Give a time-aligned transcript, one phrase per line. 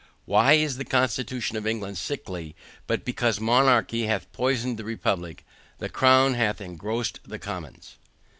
[0.25, 2.55] Why is the constitution of England sickly,
[2.87, 5.45] but because monarchy hath poisoned the republic,
[5.77, 7.97] the crown hath engrossed the commons?